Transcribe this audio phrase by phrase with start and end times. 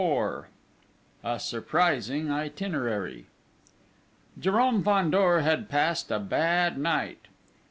[0.01, 0.45] IV
[1.23, 3.27] A SURPRISING ITINERARY
[4.39, 7.27] Jérôme Fandor had passed a bad night!